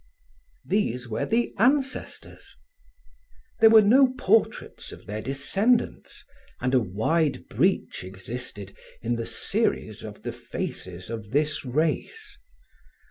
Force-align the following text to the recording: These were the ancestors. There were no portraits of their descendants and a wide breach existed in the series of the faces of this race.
These 0.65 1.07
were 1.07 1.27
the 1.27 1.53
ancestors. 1.59 2.55
There 3.59 3.69
were 3.69 3.83
no 3.83 4.15
portraits 4.17 4.91
of 4.91 5.05
their 5.05 5.21
descendants 5.21 6.25
and 6.59 6.73
a 6.73 6.79
wide 6.79 7.47
breach 7.49 8.03
existed 8.03 8.75
in 9.03 9.15
the 9.15 9.27
series 9.27 10.01
of 10.01 10.23
the 10.23 10.33
faces 10.33 11.11
of 11.11 11.29
this 11.29 11.63
race. 11.63 12.39